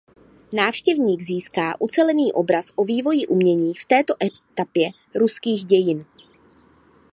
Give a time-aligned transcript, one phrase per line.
[0.53, 6.05] Návštěvník získá ucelený obraz o vývoji umění v této etapě ruských dějin.